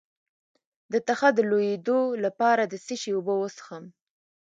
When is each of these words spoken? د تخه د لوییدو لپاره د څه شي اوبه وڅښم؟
د 0.91 0.93
تخه 1.07 1.29
د 1.37 1.39
لوییدو 1.49 1.99
لپاره 2.25 2.63
د 2.67 2.73
څه 2.85 2.93
شي 3.01 3.11
اوبه 3.15 3.33
وڅښم؟ 3.37 3.83